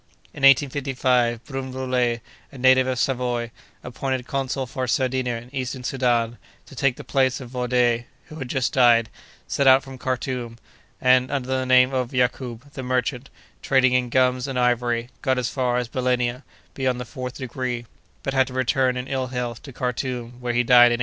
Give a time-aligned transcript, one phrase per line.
[0.33, 3.51] In 1855, Brun Rollet, a native of Savoy,
[3.83, 8.47] appointed consul for Sardinia in Eastern Soudan, to take the place of Vaudey, who had
[8.47, 9.09] just died,
[9.47, 10.57] set out from Karthoum,
[10.99, 13.29] and, under the name of Yacoub the merchant,
[13.61, 16.41] trading in gums and ivory, got as far as Belenia,
[16.73, 17.85] beyond the fourth degree,
[18.23, 20.97] but had to return in ill health to Karthoum, where he died in 1857.